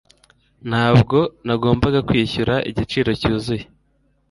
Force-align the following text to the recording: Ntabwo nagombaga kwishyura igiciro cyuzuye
Ntabwo 0.69 1.17
nagombaga 1.45 1.99
kwishyura 2.07 2.55
igiciro 2.69 3.09
cyuzuye 3.21 3.65